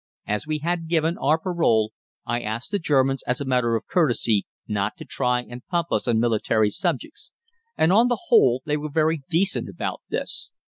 [0.25, 1.91] As we had given our parole,
[2.25, 6.07] I asked the Germans as a matter of courtesy not to try and "pump" us
[6.07, 7.29] on military subjects,
[7.77, 10.49] and on the whole they were very decent about this.